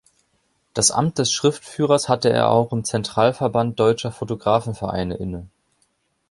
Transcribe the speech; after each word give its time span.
Das 0.73 0.89
Amt 0.89 1.19
des 1.19 1.31
Schriftführers 1.31 2.09
hatte 2.09 2.27
er 2.31 2.49
auch 2.49 2.71
im 2.73 2.83
„Zentralverband 2.83 3.79
Deutscher 3.79 4.11
Photographen-Vereine“ 4.11 5.13
inne. 5.15 5.47